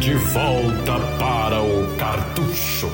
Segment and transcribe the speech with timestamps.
[0.00, 2.86] De volta para o cartucho.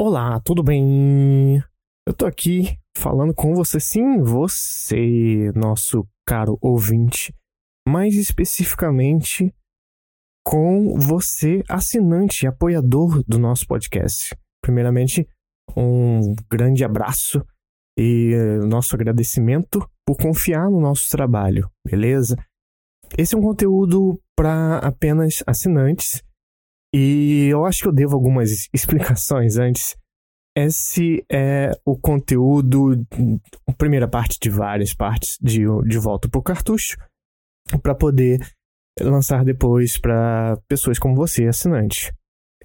[0.00, 1.60] Olá, tudo bem?
[2.06, 7.34] Eu tô aqui falando com você, sim, você, nosso caro ouvinte,
[7.88, 9.52] mais especificamente
[10.46, 14.32] com você, assinante, apoiador do nosso podcast.
[14.62, 15.26] Primeiramente,
[15.76, 17.44] um grande abraço
[17.98, 18.32] e
[18.68, 22.36] nosso agradecimento por confiar no nosso trabalho, beleza?
[23.18, 26.22] Esse é um conteúdo para apenas assinantes
[26.94, 29.96] e eu acho que eu devo algumas explicações antes.
[30.56, 33.06] Esse é o conteúdo,
[33.78, 36.96] primeira parte de várias partes de, de volta para o cartucho,
[37.82, 38.40] para poder
[39.00, 42.12] lançar depois para pessoas como você, assinante,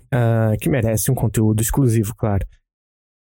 [0.05, 2.45] uh, que merece um conteúdo exclusivo, claro.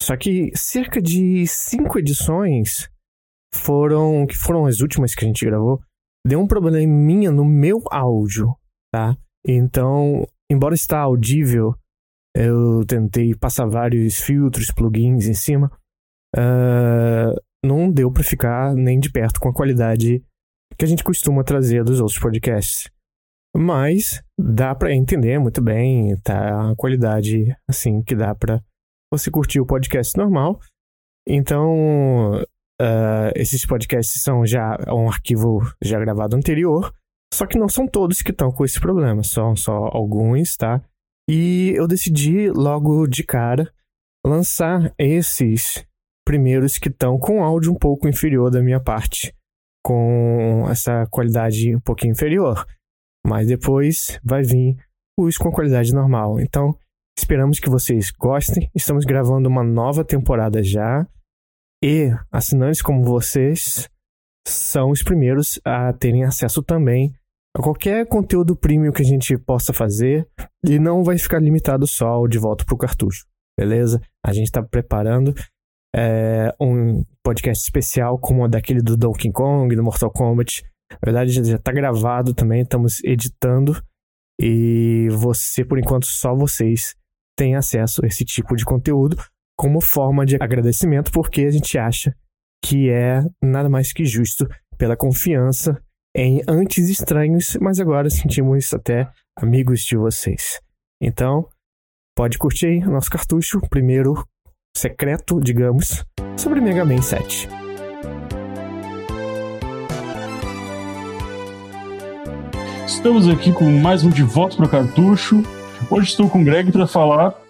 [0.02, 2.90] Só que cerca de cinco edições
[3.54, 5.82] foram, que foram as últimas que a gente gravou,
[6.26, 8.56] deu um probleminha no meu áudio,
[8.92, 9.18] tá?
[9.46, 11.76] Então, embora está audível,
[12.36, 15.72] eu tentei passar vários filtros, plugins em cima,
[16.36, 20.24] uh, não deu para ficar nem de perto com a qualidade
[20.78, 22.90] que a gente costuma trazer dos outros podcasts.
[23.56, 28.60] Mas dá para entender muito bem, tá a qualidade assim que dá para
[29.12, 30.60] você curtir o podcast normal.
[31.28, 32.44] Então,
[32.84, 36.94] uh, esses podcasts são já um arquivo já gravado anterior,
[37.34, 40.82] só que não são todos que estão com esse problema, são só alguns, tá?
[41.30, 43.72] E eu decidi logo de cara
[44.26, 45.86] lançar esses
[46.26, 49.34] primeiros que estão com áudio um pouco inferior da minha parte,
[49.84, 52.66] com essa qualidade um pouquinho inferior.
[53.26, 54.78] Mas depois vai vir
[55.18, 56.40] os com qualidade normal.
[56.40, 56.78] Então,
[57.18, 58.70] esperamos que vocês gostem.
[58.76, 61.08] Estamos gravando uma nova temporada já.
[61.84, 63.90] E assinantes como vocês
[64.48, 67.14] são os primeiros a terem acesso também
[67.56, 70.28] a qualquer conteúdo premium que a gente possa fazer.
[70.66, 73.26] E não vai ficar limitado só ao de volta para o cartucho.
[73.60, 74.02] Beleza?
[74.26, 75.36] A gente está preparando
[75.96, 80.64] é, um podcast especial como daquele do Donkey Kong, do Mortal Kombat
[80.94, 83.82] na verdade, já está gravado também, estamos editando.
[84.40, 86.96] E você, por enquanto, só vocês
[87.38, 89.18] têm acesso a esse tipo de conteúdo
[89.58, 92.14] como forma de agradecimento, porque a gente acha
[92.64, 94.48] que é nada mais que justo
[94.78, 95.82] pela confiança
[96.16, 100.60] em antes estranhos, mas agora sentimos até amigos de vocês.
[101.02, 101.48] Então,
[102.16, 104.14] pode curtir aí o nosso cartucho, primeiro
[104.76, 106.06] secreto, digamos,
[106.38, 107.50] sobre Mega Man 7.
[112.88, 115.44] Estamos aqui com mais um De Volta para o Cartucho.
[115.90, 117.43] Hoje estou com o Greg para falar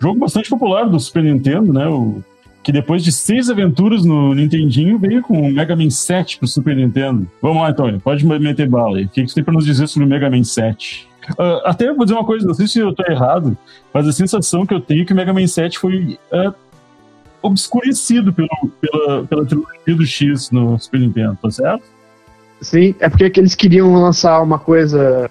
[0.00, 1.86] jogo bastante popular do Super Nintendo, né?
[1.86, 2.22] O,
[2.62, 6.48] que depois de seis aventuras no Nintendinho veio com o Mega Man 7 para o
[6.48, 7.26] Super Nintendo.
[7.40, 9.04] Vamos lá, Antônio, pode meter bala aí.
[9.04, 11.08] O que você tem para nos dizer sobre o Mega Man 7?
[11.30, 13.56] Uh, ah, até vou dizer uma coisa, não sei se eu estou errado,
[13.94, 16.54] mas a sensação que eu tenho é que o Mega Man 7 foi uh,
[17.42, 18.48] obscurecido pelo,
[18.80, 21.84] pela, pela trilogia do X no Super Nintendo, tá certo?
[22.60, 25.30] Sim, é porque eles queriam lançar uma coisa.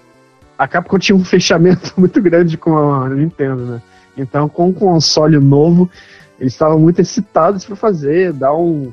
[0.58, 3.82] A Capcom tinha um fechamento muito grande com a Nintendo, né?
[4.20, 5.90] Então, com o console novo,
[6.38, 8.92] eles estavam muito excitados para fazer, dar um,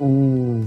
[0.00, 0.64] um,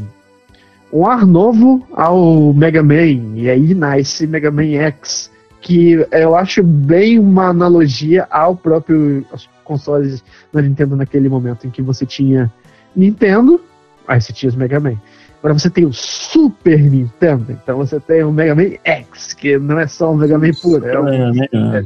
[0.92, 3.36] um ar novo ao Mega Man.
[3.36, 5.32] E aí nasce Mega Man X,
[5.62, 11.70] que eu acho bem uma analogia ao próprio aos consoles da Nintendo naquele momento em
[11.70, 12.52] que você tinha
[12.96, 13.62] Nintendo,
[14.08, 14.98] aí você tinha os Mega Man.
[15.44, 19.78] Agora você tem o Super Nintendo, então você tem o Mega Man X, que não
[19.78, 20.86] é só um Mega Man puro.
[20.88, 21.84] É um, é, é,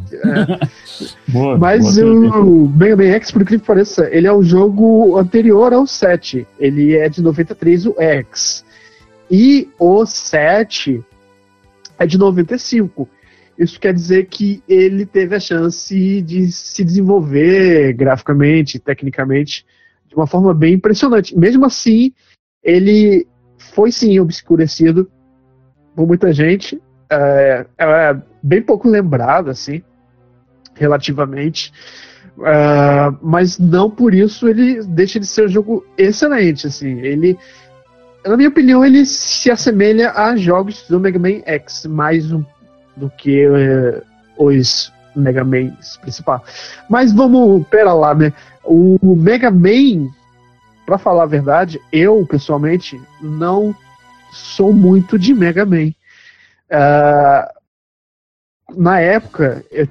[1.28, 5.18] boa, Mas boa, o Mega Man X, por incrível que pareça, ele é um jogo
[5.18, 6.46] anterior ao 7.
[6.60, 8.64] Ele é de 93, o X.
[9.30, 11.04] E o 7
[11.98, 13.10] é de 95.
[13.58, 19.66] Isso quer dizer que ele teve a chance de se desenvolver graficamente, tecnicamente,
[20.08, 21.36] de uma forma bem impressionante.
[21.36, 22.14] Mesmo assim,
[22.64, 23.26] ele
[23.58, 25.10] foi sim obscurecido
[25.96, 26.82] por muita gente.
[27.10, 29.82] É, é bem pouco lembrado, assim,
[30.76, 31.74] relativamente.
[32.44, 37.00] É, mas não por isso ele deixa de ser um jogo excelente, assim.
[37.00, 37.38] Ele,
[38.26, 42.44] na minha opinião, ele se assemelha a jogos do Mega Man X mais um,
[42.96, 44.02] do que é,
[44.38, 46.44] os Mega Man principal.
[46.90, 48.32] Mas vamos, pera lá, né?
[48.64, 50.10] O Mega Man
[50.88, 53.76] para falar a verdade, eu pessoalmente não
[54.32, 55.90] sou muito de Mega Man.
[56.72, 57.46] Uh,
[58.74, 59.86] na época, eu,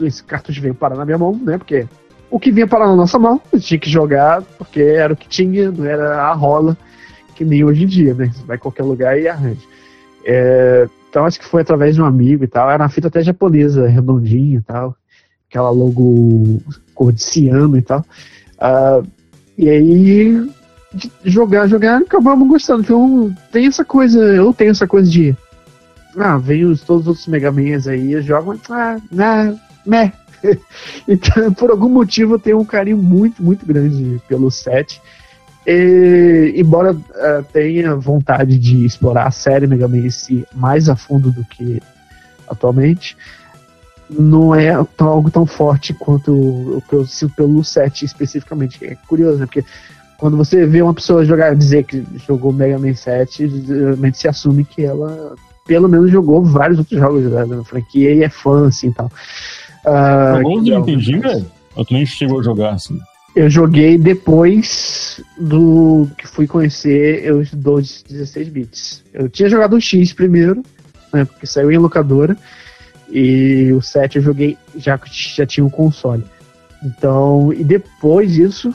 [0.00, 1.56] esse cartucho veio parar na minha mão, né?
[1.56, 1.86] Porque
[2.28, 5.16] o que vinha parar na nossa mão, a gente tinha que jogar, porque era o
[5.16, 6.76] que tinha, não era a rola
[7.36, 8.28] que nem hoje em dia, né?
[8.34, 9.62] Você vai em qualquer lugar e arranja.
[10.24, 12.68] É, então acho que foi através de um amigo e tal.
[12.68, 14.96] Era uma fita até japonesa, redondinha e tal.
[15.48, 16.60] Aquela logo
[16.92, 18.04] cor de ciano e tal.
[18.56, 19.06] Uh,
[19.58, 20.50] e aí,
[21.24, 22.82] jogar, jogar, acabamos gostando.
[22.82, 25.36] Então tem essa coisa, eu tenho essa coisa de.
[26.16, 30.12] Ah, vem os, todos os outros Mega Mans aí, jogo, ah, né, né.
[31.08, 35.02] então, por algum motivo, eu tenho um carinho muito, muito grande pelo set.
[35.66, 41.32] E, embora uh, tenha vontade de explorar a série Mega Man si mais a fundo
[41.32, 41.82] do que
[42.48, 43.16] atualmente,
[44.10, 48.84] não é tão, algo tão forte quanto o que eu sinto pelo set especificamente.
[48.84, 49.46] É curioso, né?
[49.46, 49.64] Porque
[50.18, 54.64] quando você vê uma pessoa jogar, dizer que jogou Mega Man 7, geralmente se assume
[54.64, 55.34] que ela
[55.66, 59.12] pelo menos jogou vários outros jogos da, da franquia e é fã, assim, tal.
[59.84, 61.46] Uh, jogou do Nintendinho, velho?
[61.76, 62.98] Ou tu nem chegou a jogar, assim?
[63.36, 69.04] Eu joguei depois do que fui conhecer os dois 16 bits.
[69.12, 70.62] Eu tinha jogado o X primeiro,
[71.12, 72.36] né, porque saiu em locadora,
[73.10, 76.24] e o 7 eu joguei já que já tinha um console.
[76.82, 78.72] Então, e depois disso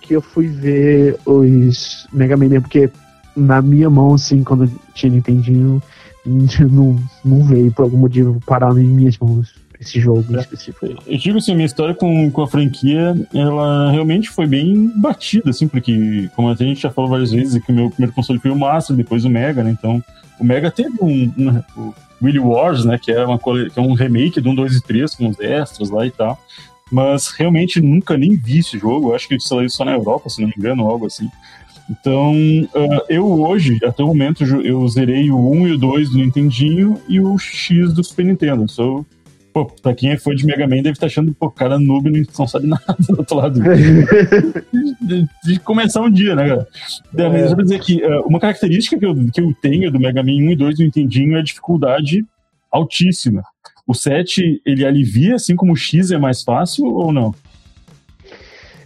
[0.00, 2.90] que eu fui ver os Mega Man, porque
[3.36, 5.82] na minha mão, assim, quando tinha Nintendinho,
[6.24, 10.40] não, não veio por algum motivo parar em minhas mãos esse jogo em é.
[10.40, 10.86] específico.
[11.06, 15.50] Eu digo assim, a minha história com, com a franquia, ela realmente foi bem batida,
[15.50, 18.50] assim, porque, como a gente já falou várias vezes, que o meu primeiro console foi
[18.50, 19.70] o Master, depois o Mega, né?
[19.70, 20.02] Então,
[20.38, 22.98] o Mega teve um, um o Willy Wars, né?
[22.98, 25.90] Que é, uma, que é um remake do 1, 2 e 3 com os extras
[25.90, 26.38] lá e tal.
[26.90, 29.14] Mas realmente nunca nem vi esse jogo.
[29.14, 31.28] Acho que saiu só na Europa, se não me engano, algo assim.
[31.90, 36.18] Então, uh, eu hoje, até o momento, eu zerei o 1 e o 2 do
[36.18, 38.68] Nintendinho e o X do Super Nintendo.
[38.70, 39.04] Sou
[39.54, 42.10] Pô, pra quem é fã de Mega Man deve estar tá achando, pô, cara noob
[42.10, 43.60] não sabe nada do outro lado.
[45.00, 46.68] de, de, começar um dia, né, cara?
[47.16, 47.28] É.
[47.28, 50.24] Mas eu vou dizer que uh, uma característica que eu, que eu tenho do Mega
[50.24, 52.26] Man 1 e 2 do Nintendinho é a dificuldade
[52.68, 53.44] altíssima.
[53.86, 57.32] O 7, ele alivia, assim como o X é mais fácil ou não?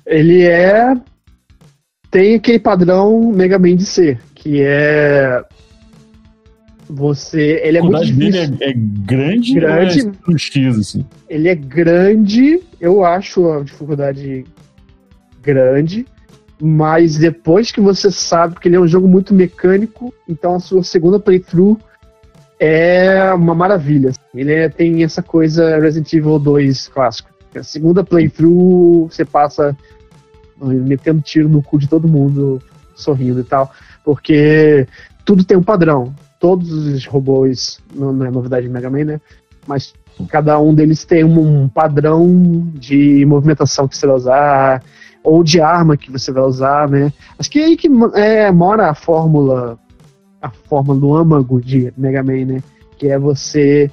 [0.05, 0.95] Ele é.
[2.11, 5.43] Tem aquele padrão Mega Man de ser, que é
[6.89, 8.51] você, ele é muito difícil.
[8.51, 11.05] dele é, é grande, grande é X, assim?
[11.29, 14.45] Ele é grande, eu acho a dificuldade
[15.43, 16.07] grande,
[16.61, 20.83] mas depois que você sabe que ele é um jogo muito mecânico, então a sua
[20.83, 21.79] segunda playthrough
[22.59, 24.13] é uma maravilha.
[24.35, 27.31] Ele é, tem essa coisa Resident Evil 2 clássico.
[27.55, 29.77] A segunda playthrough você passa
[30.61, 32.61] metendo tiro no cu de todo mundo,
[32.95, 33.73] sorrindo e tal,
[34.05, 34.89] porque
[35.25, 39.21] tudo tem um padrão todos os robôs, não é novidade de Mega Man, né?
[39.67, 39.95] Mas
[40.29, 44.83] cada um deles tem um padrão de movimentação que você vai usar,
[45.23, 47.13] ou de arma que você vai usar, né?
[47.39, 49.79] Acho que é aí que é, mora a fórmula,
[50.41, 52.63] a fórmula do âmago de Mega Man, né?
[52.97, 53.91] Que é você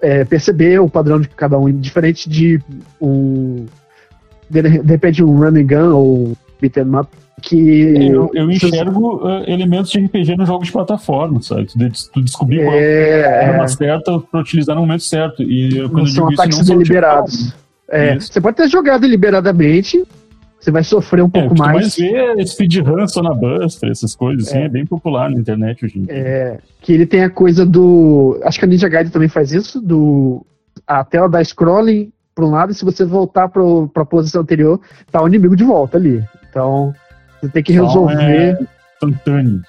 [0.00, 2.60] é, perceber o padrão de cada um, diferente de
[3.00, 3.66] um
[4.48, 7.08] de, de repente um run and gun ou beat'em up
[7.42, 11.66] que eu, eu enxergo uh, elementos de RPG no jogo de plataforma, sabe?
[11.66, 11.78] Tu,
[12.12, 15.42] tu descobrir é, qual é a arma certa para utilizar no momento certo.
[15.42, 17.38] E quando são ataques isso, não deliberados.
[17.38, 17.56] Tipo,
[17.88, 20.02] é, você pode ter jogado deliberadamente,
[20.58, 21.82] você vai sofrer um é, pouco mais.
[21.82, 24.64] Mas ver speedrun só na Buster, essas coisas, assim, é.
[24.64, 26.14] é bem popular na internet hoje em dia.
[26.14, 28.40] É, que ele tem a coisa do.
[28.44, 30.46] Acho que a Ninja Gaiden também faz isso, do.
[30.86, 33.62] A tela dá scrolling para um lado e se você voltar para
[33.94, 36.24] a posição anterior, tá o inimigo de volta ali.
[36.48, 36.94] Então,
[37.40, 38.58] você tem que resolver.
[38.58, 38.58] É
[38.94, 39.62] instantâneo.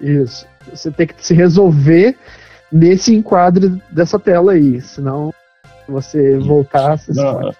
[0.00, 0.46] Isso.
[0.72, 2.16] Você tem que se resolver
[2.70, 4.80] nesse enquadre dessa tela aí.
[4.80, 5.32] Senão,
[5.88, 7.52] você voltar, você não,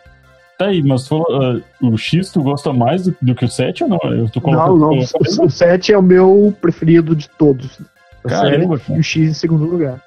[0.59, 3.90] Tá aí, mas uh, o X tu gosta mais do, do, que o 7 ou
[3.90, 3.99] não?
[4.12, 4.90] Eu tô não, não.
[4.90, 7.80] O, o 7 é o meu preferido de todos.
[8.23, 10.00] Caramba, série, e o X em segundo lugar.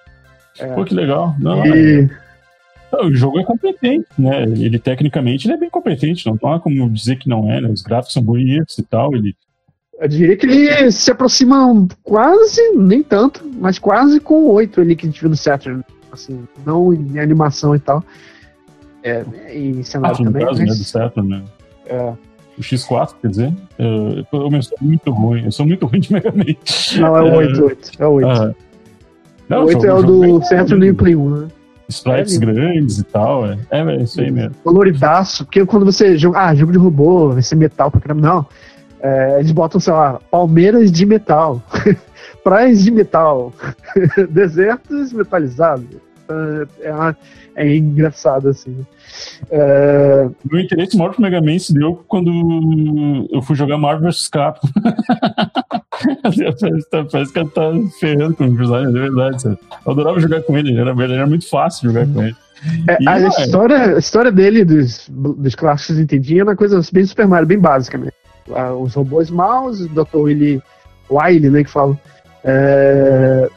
[0.58, 0.68] É.
[0.68, 1.36] Pô, que legal.
[1.40, 2.06] Não, e...
[2.06, 2.25] é...
[2.94, 4.44] O jogo é competente, né?
[4.44, 7.70] Ele tecnicamente ele é bem competente, não há como dizer que não é, né?
[7.70, 9.36] Os gráficos são bonitos e tal, ele
[10.00, 14.96] eu diria que ele se aproxima quase, nem tanto, mas quase com o 8 ali
[14.96, 15.84] que a gente viu no Saturn.
[16.12, 18.04] Assim, não em animação e tal.
[19.04, 19.24] É,
[19.54, 20.46] em cenário ah, também.
[20.46, 20.70] Caso, mas...
[20.70, 21.44] né, do Saturn, né?
[21.86, 22.14] É.
[22.58, 23.54] O X4, quer dizer?
[23.78, 25.46] Eu, eu, eu sou muito ruim.
[25.46, 26.46] Eu sou muito ruim de Mega Man.
[27.00, 27.92] Não, é o 8, 8.
[28.00, 28.28] É o 8.
[28.28, 28.56] Ah.
[29.50, 31.48] Não, o 8 é o do Saturn e Play 1, né?
[31.88, 33.58] Sprites é, grandes e tal, é.
[33.70, 34.56] É, é isso aí mesmo.
[34.64, 36.40] Coloridaço, porque quando você joga.
[36.40, 38.22] Ah, jogo de robô, vai ser metal pra caramba.
[38.28, 38.48] Não.
[39.02, 41.62] É, eles botam, sei lá, palmeiras de metal,
[42.44, 43.54] praias de metal,
[44.32, 45.86] desertos metalizados.
[46.28, 47.16] É, é,
[47.56, 48.86] é engraçado, assim.
[49.50, 50.28] É...
[50.44, 52.32] Meu interesse maior pro Mega Man se deu quando
[53.32, 54.68] eu fui jogar Marvel vs Capcom.
[57.12, 59.42] Parece que ela tá ferrando com o personagem, é verdade.
[59.42, 59.58] Sabe?
[59.86, 62.36] Eu adorava jogar com ele, era, era muito fácil jogar com ele.
[62.88, 66.82] É, E, a, ué, história, a história dele, dos, dos clássicos entendi, é uma coisa
[66.92, 68.10] bem Super Mario, bem básica, né?
[68.80, 70.18] Os robôs maus, o Dr.
[70.18, 70.62] Willy
[71.10, 72.00] Wily, né, que fala.
[72.44, 73.50] É,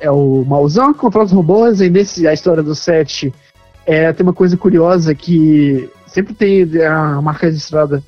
[0.00, 3.32] é o mauzão que controla os robôs, e nesse, a história do 7
[3.86, 8.02] é, tem uma coisa curiosa que sempre tem a marca registrada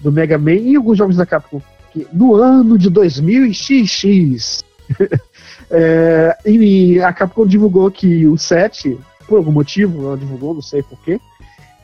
[0.00, 1.60] do Mega Man e alguns jogos da Capcom.
[1.98, 4.64] Que no ano de 2000XX,
[5.70, 10.82] é, e a Capcom divulgou que o 7, por algum motivo, ela divulgou, não sei
[10.82, 11.20] porquê,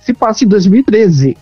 [0.00, 1.36] se passa em 2013.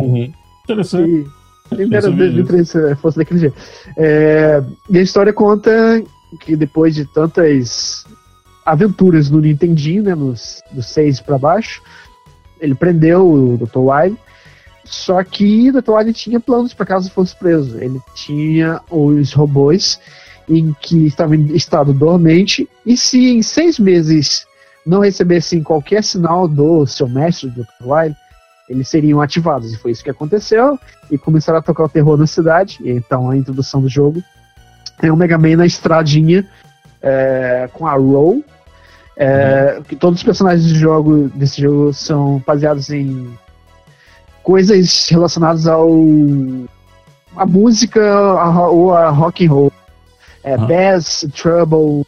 [0.00, 0.32] uhum.
[0.64, 1.26] Interessante.
[1.72, 3.56] E sabia 2013 fosse daquele jeito.
[3.96, 6.02] É, e a história conta
[6.40, 8.04] que depois de tantas
[8.64, 11.82] aventuras no Nintendinho, né, nos, dos seis pra baixo,
[12.60, 13.78] ele prendeu o Dr.
[13.78, 14.18] Wily.
[14.84, 15.90] Só que Dr.
[15.90, 17.78] Wily tinha planos para caso fosse preso.
[17.78, 20.00] Ele tinha os robôs
[20.48, 24.44] em que estavam em estado dormente e se em seis meses
[24.84, 27.64] não recebessem qualquer sinal do seu mestre, Dr.
[27.84, 28.16] Wily,
[28.68, 29.72] eles seriam ativados.
[29.72, 30.78] E foi isso que aconteceu.
[31.10, 32.78] E começaram a tocar o terror na cidade.
[32.80, 34.22] E então a introdução do jogo
[35.00, 36.46] é o Mega Man na estradinha
[37.00, 38.44] é, com a Roll.
[39.16, 43.28] É, que todos os personagens do jogo, desse jogo são baseados em
[44.42, 45.88] coisas relacionadas ao
[47.36, 49.72] a música a, ou a rock and roll.
[50.44, 50.58] É, Ah.
[50.58, 52.04] Bass, Trouble,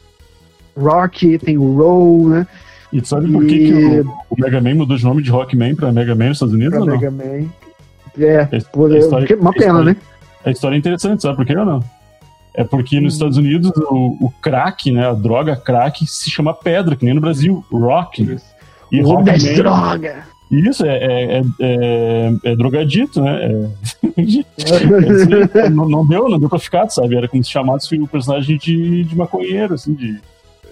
[0.76, 2.46] Rock, tem o Roll, né?
[2.92, 5.30] E tu sabe por que, E- que o, o Mega Man mudou de nome de
[5.30, 6.94] Rockman pra Mega Man nos Estados Unidos Pra ou não?
[6.94, 7.48] Mega Man.
[8.18, 9.96] É, A his- por- história- que- uma pena, história- né?
[10.44, 11.82] A história é interessante, sabe por quê ou não?
[12.56, 13.02] É porque Hum.
[13.02, 17.14] nos Estados Unidos o, o crack, né, a droga crack se chama pedra, que nem
[17.14, 18.36] no Brasil, rock.
[18.92, 20.16] E o Rockman, drogas.
[20.50, 23.44] Isso é, é, é, é- é drogadito, né?
[23.44, 23.68] É-
[25.58, 27.16] é- não, não deu, não deu pra ficar, sabe?
[27.16, 30.18] Era como se chamasse o personagem de, de maconheiro, assim, de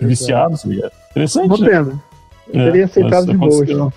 [0.01, 0.93] viciado, tá ligado?
[1.11, 1.69] Interessante, Uma né?
[1.69, 2.03] pena.
[2.53, 3.55] Eu teria aceitado de boas.
[3.55, 3.93] aconteceu.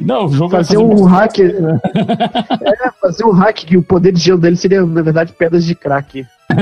[0.00, 1.38] Não, o jogo Fazer fazer um hack.
[1.40, 5.74] É, fazer um hack que o poder de gelo dele seria, na verdade, pedras de
[5.74, 6.26] crack.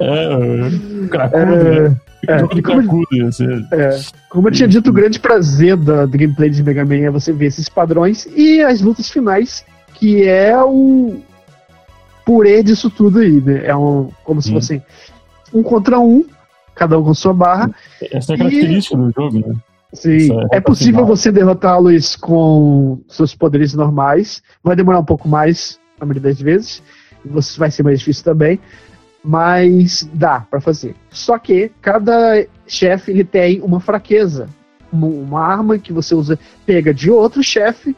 [0.00, 1.96] É, cracudo, né?
[2.26, 3.64] É, e como- ser.
[3.72, 7.10] é, como eu tinha dito, o grande prazer da, do gameplay de Mega Man é
[7.10, 11.20] você ver esses padrões e as lutas finais, que é o
[12.24, 13.62] purê disso tudo aí, né?
[13.64, 14.54] É um, como se Hum.
[14.54, 14.82] fosse
[15.54, 16.24] um contra um,
[16.74, 17.70] cada um com sua barra.
[18.12, 19.54] Essa é a E- característica do jogo, né?
[19.92, 21.06] Sim, é é possível final.
[21.16, 24.42] você derrotá-los com seus poderes normais.
[24.62, 26.82] Vai demorar um pouco mais, na maioria das vezes.
[27.24, 28.60] E você vai ser mais difícil também.
[29.24, 30.94] Mas dá pra fazer.
[31.10, 34.48] Só que cada chefe ele tem uma fraqueza.
[34.90, 37.94] Uma, arma que você usa, pega de outro chefe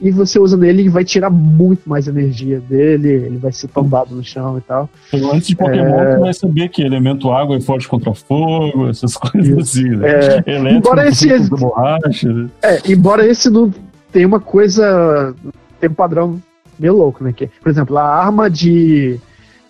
[0.00, 3.08] e você usa nele e vai tirar muito mais energia dele.
[3.08, 4.88] Ele vai ser tombado no chão e tal.
[5.12, 9.58] Antes de Pokémon, tu vai saber que elemento água é forte contra fogo, essas coisas
[9.58, 10.08] assim, né?
[10.08, 12.48] É, Elétrico embora esse- borracha, né?
[12.62, 13.70] É, embora esse não
[14.10, 15.34] tenha uma coisa.
[15.78, 16.40] Tem um padrão
[16.78, 17.34] meio louco, né?
[17.34, 19.20] Que, por exemplo, a arma de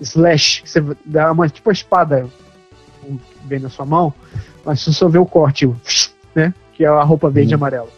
[0.00, 2.26] slash, que você dá uma tipo a espada
[3.44, 4.12] bem na sua mão,
[4.64, 5.68] mas você só vê o corte,
[6.34, 6.52] né?
[6.74, 7.60] Que é a roupa verde e Uhum.
[7.60, 7.88] amarela.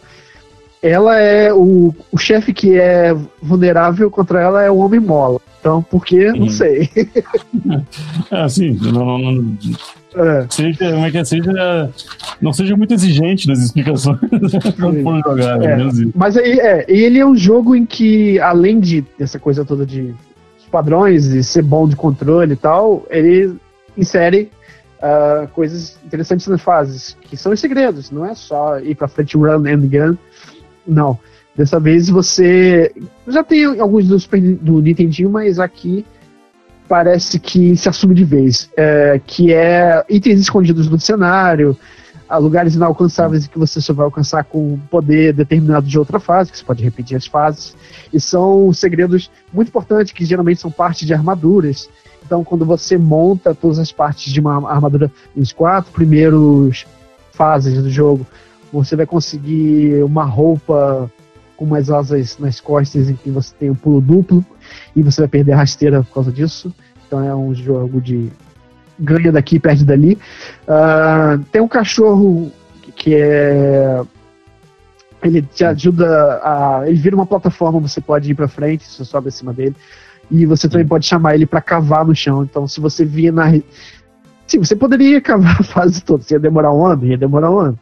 [0.81, 5.39] Ela é o, o chefe que é vulnerável contra ela é o homem mola.
[5.61, 6.31] Então, por quê?
[6.33, 6.89] Não sei.
[8.31, 9.57] É, assim, não, não, não-
[10.15, 11.89] É, seja, como é que é, seja,
[12.41, 14.19] não seja muito exigente nas explicações
[15.03, 15.81] for jogar, É.
[15.81, 15.87] é.
[16.13, 20.13] Mas aí, é, ele é um jogo em que, além de dessa coisa toda de
[20.73, 23.55] padrões e ser bom de controle e tal, ele
[23.95, 24.49] insere
[24.99, 29.37] ah, coisas interessantes nas fases, que são os segredos, não é só ir pra frente
[29.37, 30.17] run and gun,
[30.87, 31.19] não.
[31.55, 32.91] Dessa vez você
[33.27, 36.03] já tem alguns do, Super, do Nintendinho, mas aqui
[36.89, 41.77] parece que se assume de vez, é, que é itens escondidos no cenário,
[42.33, 46.51] a lugares inalcançáveis que você só vai alcançar com um poder determinado de outra fase,
[46.51, 47.75] que você pode repetir as fases.
[48.11, 51.87] E são segredos muito importantes que geralmente são parte de armaduras.
[52.25, 56.87] Então, quando você monta todas as partes de uma armadura nos quatro primeiros
[57.33, 58.25] fases do jogo,
[58.71, 61.11] você vai conseguir uma roupa
[61.55, 64.43] com umas asas nas costas em que você tem o pulo duplo
[64.95, 66.73] e você vai perder a rasteira por causa disso.
[67.05, 68.31] Então é um jogo de
[68.99, 70.17] ganha daqui, perde dali.
[70.67, 72.51] Ah, tem um cachorro
[72.95, 74.01] que é.
[75.21, 76.83] Ele te ajuda a.
[76.85, 79.75] Ele vira uma plataforma, você pode ir pra frente, você sobe acima dele.
[80.29, 82.43] E você também pode chamar ele pra cavar no chão.
[82.43, 83.51] Então, se você vir na.
[84.45, 86.23] Sim, você poderia cavar a fase toda.
[86.23, 87.79] Se ia demorar um ano, ia demorar um ano.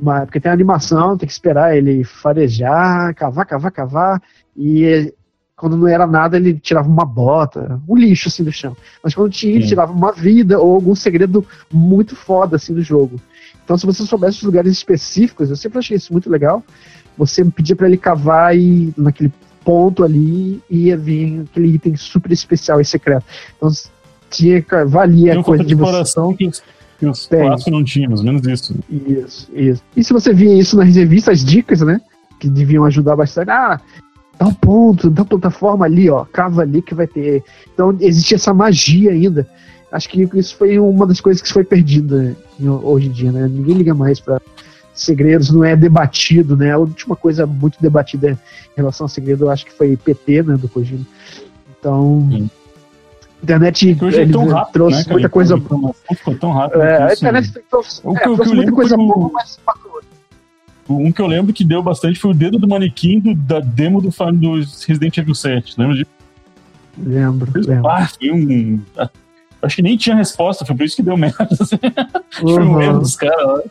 [0.00, 4.22] Mas, porque tem a animação, tem que esperar ele farejar, cavar, cavar, cavar.
[4.56, 5.12] E
[5.58, 8.76] quando não era nada, ele tirava uma bota, um lixo assim do chão.
[9.02, 9.70] Mas quando tinha, ele Sim.
[9.70, 13.20] tirava uma vida ou algum segredo muito foda assim do jogo.
[13.64, 16.62] Então, se você soubesse os lugares específicos, eu sempre achei isso muito legal.
[17.18, 19.32] Você pedia pra ele cavar e naquele
[19.64, 23.26] ponto ali ia vir aquele item super especial e secreto.
[23.56, 23.68] Então,
[24.30, 25.84] tinha, valia a coisa de de você.
[25.84, 26.62] exploração que os,
[27.00, 27.40] que os Tem.
[27.40, 28.76] clássicos não tinham, mais ou menos isso.
[28.88, 29.82] Isso, isso.
[29.96, 32.00] E se você via isso nas revistas, dicas, né?
[32.38, 33.50] Que deviam ajudar bastante.
[33.50, 33.80] Ah,
[34.38, 36.24] dá um ponto, dá uma plataforma ali, ó.
[36.24, 37.42] Cava ali que vai ter.
[37.74, 39.46] Então existia essa magia ainda.
[39.90, 43.48] Acho que isso foi uma das coisas que foi perdida em- hoje em dia, né?
[43.48, 44.40] Ninguém liga mais pra
[44.94, 46.72] segredos, não é debatido, né?
[46.72, 48.36] A última coisa muito debatida em
[48.76, 50.56] relação a segredo, eu acho que foi PT, né?
[50.56, 51.04] Do Kojima.
[51.78, 52.28] Então.
[52.30, 52.50] Sim.
[53.40, 55.12] A internet é ele rápido, trouxe né, cara?
[55.14, 55.54] muita coisa.
[55.54, 56.82] A informação ficou tão rápido.
[56.82, 60.00] É, a isso- internet trouxe, é, trouxe muita coisa boa, mas matou.
[60.88, 64.00] Um que eu lembro que deu bastante foi o dedo do manequim do- da demo
[64.00, 64.54] do, do
[64.86, 65.74] Resident Evil 7.
[65.78, 66.10] Lembra disso?
[66.96, 67.88] Lembro, lembro.
[67.88, 68.80] Ah, foi um.
[68.96, 69.08] ah,
[69.60, 71.46] Acho que nem tinha resposta, foi por isso que deu merda.
[71.50, 71.76] assim.
[72.30, 73.62] Foi um Uhum, erro dos caras lá.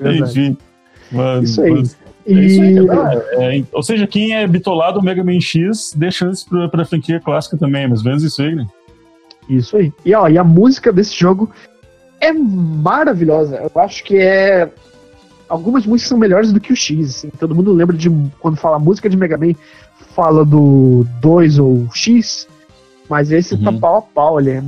[0.00, 0.40] verdade.
[0.40, 0.56] Enfim.
[1.12, 1.70] Mas, Isso aí.
[1.70, 1.96] mas
[2.26, 3.24] é isso aí, cara.
[3.32, 7.20] É, ou seja, quem é bitolado ao Mega Man X dê chance pra, pra franquia
[7.20, 8.66] clássica também, mas menos isso aí, né?
[9.48, 9.92] isso aí.
[10.04, 11.50] E, ó, e a música desse jogo
[12.20, 13.56] é maravilhosa.
[13.56, 14.70] Eu acho que é.
[15.48, 17.16] Algumas músicas são melhores do que o X.
[17.16, 17.30] Assim.
[17.38, 18.10] Todo mundo lembra de
[18.40, 19.52] quando fala música de Mega Man,
[20.14, 22.46] fala do 2 ou X.
[23.08, 23.78] Mas esse tá Uhum.
[23.78, 24.62] pau a pau, ele é,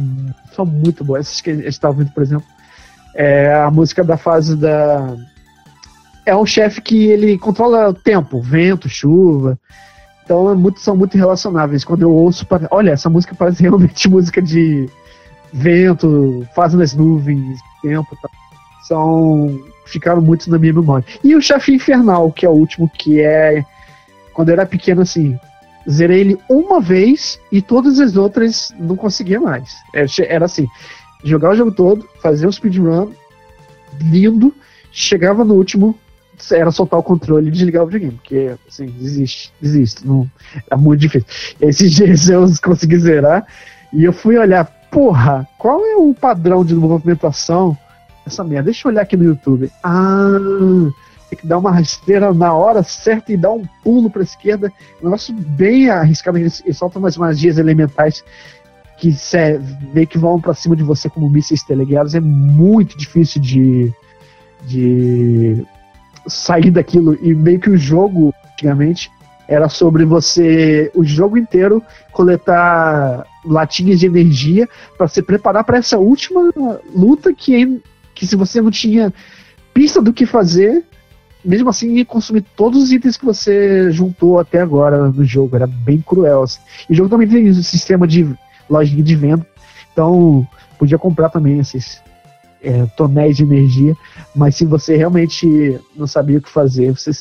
[0.54, 1.26] são muito boas.
[1.26, 2.44] Essas que a gente tá ouvindo, por exemplo,
[3.14, 5.16] é a música da fase da.
[6.26, 9.58] É um chefe que ele controla o tempo, vento, chuva.
[10.24, 11.84] Então é muito- são muito relacionáveis.
[11.84, 14.86] Quando eu ouço, olha, essa música parece realmente música de
[15.52, 18.30] vento, fase nas nuvens, tempo e tal.
[18.86, 19.58] São.
[19.86, 21.06] Ficaram muito na minha memória.
[21.24, 23.64] E o chefe infernal, que é o último, que é.
[24.34, 25.38] Quando eu era pequeno, assim.
[25.88, 29.72] Zerei ele uma vez e todas as outras não conseguia mais.
[29.94, 30.66] Era, era assim:
[31.24, 33.12] jogar o jogo todo, fazer um speedrun
[34.00, 34.52] lindo,
[34.90, 35.96] chegava no último,
[36.52, 40.28] era soltar o controle e desligar o videogame, porque, assim, desiste, desiste, não,
[40.70, 41.26] é muito difícil.
[41.60, 43.46] Esses dias eu consegui zerar
[43.92, 47.76] e eu fui olhar, porra, qual é o padrão de movimentação
[48.26, 48.64] dessa merda?
[48.64, 49.70] Deixa eu olhar aqui no YouTube.
[49.82, 50.38] Ah,
[51.30, 54.72] tem que dar uma rasteira na hora certa e dar um pulo pra esquerda.
[55.00, 58.24] Um negócio bem arriscado, ele ele solta umas magias elementais
[58.98, 59.60] que cê,
[59.92, 62.14] meio que vão pra cima de você como mísseis teleguiados.
[62.14, 63.92] É muito difícil de,
[64.64, 65.64] de
[66.26, 67.16] sair daquilo.
[67.22, 69.10] E meio que o jogo, antigamente,
[69.48, 75.98] era sobre você, o jogo inteiro, coletar latinhas de energia para se preparar para essa
[75.98, 76.52] última
[76.94, 77.80] luta que,
[78.16, 79.12] que se você não tinha
[79.72, 80.82] pista do que fazer,
[81.44, 85.54] mesmo assim ia consumir todos os itens que você juntou até agora no jogo.
[85.54, 86.42] Era bem cruel.
[86.42, 86.60] assim.
[86.88, 88.34] E o jogo também tem um sistema de
[88.68, 89.46] lojinha de venda,
[89.92, 90.48] então
[90.78, 92.02] podia comprar também esses
[92.62, 93.94] é, tonéis de energia.
[94.34, 97.12] Mas se você realmente não sabia o que fazer, você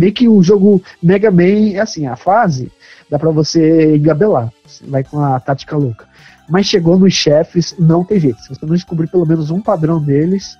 [0.00, 2.72] meio que o jogo Mega Man é assim, a fase
[3.10, 6.08] dá pra você engabelar, você vai com a tática louca.
[6.48, 8.40] Mas chegou nos chefes, não tem jeito.
[8.40, 10.56] Se você não descobrir pelo menos um padrão deles,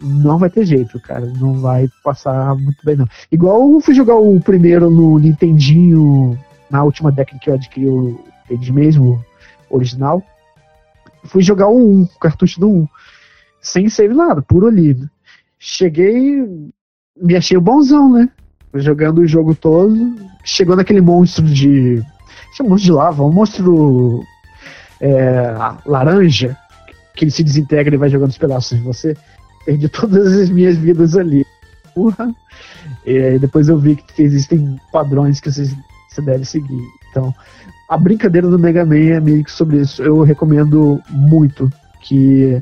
[0.00, 1.24] não vai ter jeito, cara.
[1.24, 3.08] Não vai passar muito bem, não.
[3.30, 8.20] Igual eu fui jogar o primeiro no Nintendinho, na última década que eu adquiri o
[8.50, 9.24] Nintendo mesmo,
[9.70, 10.22] original.
[11.24, 12.88] Fui jogar o 1, o cartucho do 1.
[13.60, 14.98] Sem save nada, puro ali.
[15.58, 16.44] Cheguei,
[17.16, 18.28] me achei bonzão, né?
[18.74, 20.14] Jogando o jogo todo.
[20.44, 22.02] Chegou naquele monstro de.
[22.56, 24.24] Chama monstro de lava, um monstro
[25.00, 25.54] é,
[25.86, 26.56] laranja,
[27.14, 29.16] que ele se desintegra e vai jogando os pedaços de você.
[29.64, 31.46] Perdi todas as minhas vidas ali.
[31.94, 32.34] Porra.
[33.04, 35.74] E aí depois eu vi que existem padrões que vocês,
[36.08, 36.82] você deve seguir.
[37.10, 37.34] Então,
[37.88, 40.02] a brincadeira do Mega Man é meio que sobre isso.
[40.02, 42.60] Eu recomendo muito que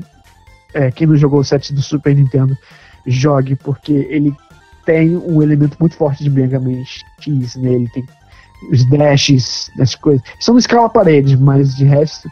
[0.73, 2.57] é, quem não jogou o set do Super Nintendo
[3.05, 4.35] jogue, porque ele
[4.85, 6.83] tem um elemento muito forte de Mega Man
[7.19, 7.87] X nele.
[7.93, 8.03] Tem
[8.71, 10.21] os dashes, as coisas.
[10.39, 12.29] Só não escala a parede, mas de resto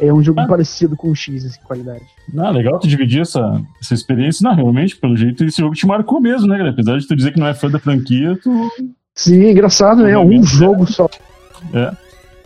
[0.00, 0.46] é um jogo Ah.
[0.46, 2.02] parecido com o X, assim, qualidade.
[2.36, 4.48] Ah, legal tu dividir essa, essa experiência.
[4.48, 6.70] Não, realmente, pelo jeito, esse jogo te marcou mesmo, né, cara?
[6.70, 8.70] Apesar de tu dizer que não é fã da franquia, tu.
[9.14, 10.10] Sim, engraçado, né?
[10.12, 11.08] É um Realmente, jogo só.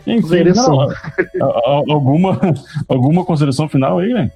[0.07, 0.87] Enfim, Vereção.
[1.35, 2.39] não, alguma,
[2.87, 4.31] alguma consideração final aí, né?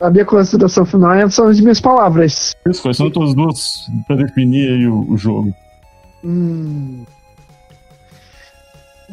[0.00, 2.56] A minha consideração final é- são as minhas palavras.
[2.66, 5.52] Isso, quais são as tuas duas pra definir aí o, o jogo?
[6.24, 7.04] Hum.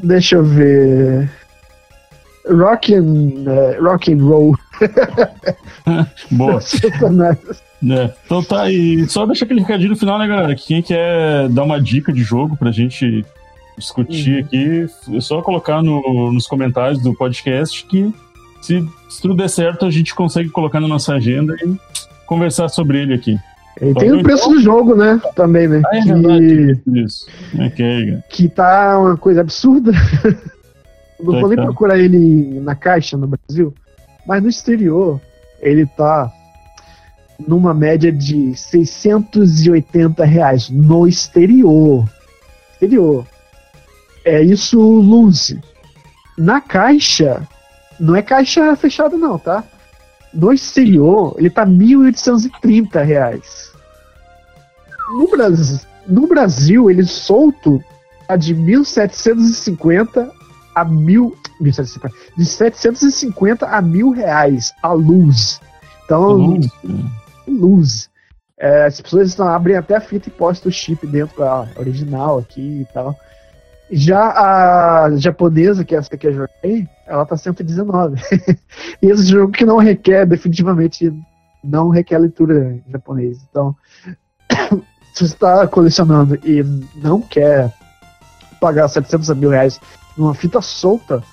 [0.04, 1.30] Deixa eu ver.
[2.50, 4.56] Rock and, eh, rock and roll.
[6.32, 6.60] Boa.
[7.80, 8.12] Né?
[8.26, 10.56] Então tá, e só deixa aquele recadinho no final, né, galera?
[10.56, 13.24] Que quem quer dar uma dica de jogo pra gente
[13.78, 14.88] discutir aqui.
[15.16, 18.12] É só colocar no- nos comentários do podcast que
[18.62, 21.78] se, se tudo der certo, a gente consegue colocar na nossa agenda e
[22.26, 23.38] conversar sobre ele aqui.
[23.82, 25.22] E tem o preço do jogo, né?
[25.36, 25.82] Também, né?
[25.86, 26.82] Ah, é que, verdade.
[26.96, 27.28] Isso.
[27.60, 28.18] Ok.
[28.30, 29.92] que tá uma coisa absurda.
[31.20, 31.64] Não Tá, vou nem tá.
[31.64, 33.74] procurar ele na caixa no Brasil,
[34.28, 35.20] mas no exterior
[35.60, 36.32] ele tá
[37.40, 42.08] numa média de 680 reais no exterior.
[42.74, 43.26] Exterior.
[44.24, 45.60] É isso, Luzi.
[46.38, 47.42] Na caixa,
[48.00, 49.64] não é caixa fechada não, tá?
[50.34, 53.72] No exterior, ele tá 1.830 reais.
[55.10, 57.82] No Brasil, no Brasil, ele solto
[58.28, 60.30] a de 1.750
[60.76, 61.34] a 1.000...
[61.62, 65.60] 1.750, de 750 a mil reais a luz.
[66.06, 66.68] Então, Luz.
[67.48, 68.10] luz.
[68.60, 72.40] É, as pessoas estão, abrem até a fita e postam o chip dentro da original
[72.40, 73.16] aqui e tal.
[73.90, 78.22] Já a japonesa, que é essa que eu joguei, ela tá 119.
[79.02, 81.14] e esse jogo que não requer, definitivamente,
[81.64, 83.40] não requer leitura em japonês.
[83.50, 83.76] Então,
[85.14, 86.64] se você está colecionando e
[86.96, 87.72] não quer
[88.60, 89.80] pagar 700 mil reais
[90.18, 91.24] numa fita solta,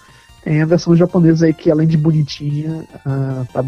[0.45, 3.65] tem a versão japonesa aí que, além de bonitinha, ah, tá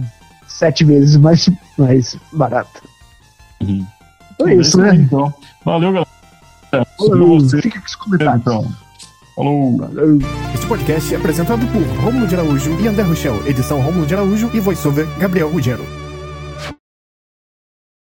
[0.47, 2.83] sete vezes mais, mais barata.
[3.61, 3.85] Uhum.
[4.35, 4.95] Então é isso, né?
[4.95, 5.33] Então,
[5.65, 6.16] valeu, galera.
[6.99, 8.41] Falou, você, Fica com os comentários.
[8.41, 8.65] então.
[9.35, 9.77] Falou.
[10.55, 14.51] Este podcast é apresentado por Romulo de Araújo e André Rochel, edição Romulo de Araújo
[14.55, 15.85] e voiceover Gabriel Ruggiero.